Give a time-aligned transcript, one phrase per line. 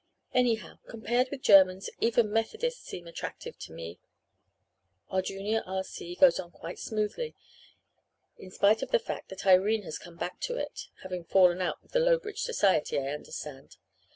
[0.33, 3.99] Anyhow, compared with Germans even Methodists seem attractive to me.'
[5.11, 6.15] "Our Junior R.C.
[6.15, 7.35] goes on quite smoothly,
[8.35, 11.83] in spite of the fact that Irene has come back to it having fallen out
[11.83, 13.77] with the Lowbridge society, I understand.